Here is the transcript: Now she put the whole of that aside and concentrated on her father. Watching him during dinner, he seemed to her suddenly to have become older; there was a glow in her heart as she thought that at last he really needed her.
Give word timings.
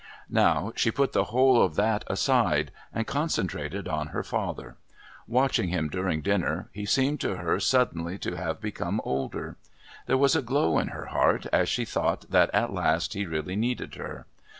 Now 0.31 0.73
she 0.75 0.89
put 0.89 1.13
the 1.13 1.25
whole 1.25 1.61
of 1.61 1.75
that 1.75 2.03
aside 2.07 2.71
and 2.91 3.05
concentrated 3.05 3.87
on 3.87 4.07
her 4.07 4.23
father. 4.23 4.75
Watching 5.27 5.69
him 5.69 5.89
during 5.89 6.21
dinner, 6.21 6.69
he 6.71 6.87
seemed 6.87 7.19
to 7.21 7.35
her 7.35 7.59
suddenly 7.59 8.17
to 8.17 8.35
have 8.35 8.59
become 8.59 8.99
older; 9.03 9.57
there 10.07 10.17
was 10.17 10.35
a 10.35 10.41
glow 10.41 10.79
in 10.79 10.87
her 10.87 11.05
heart 11.05 11.45
as 11.53 11.69
she 11.69 11.85
thought 11.85 12.27
that 12.31 12.49
at 12.51 12.73
last 12.73 13.13
he 13.13 13.27
really 13.27 13.55
needed 13.55 13.93
her. 13.93 14.25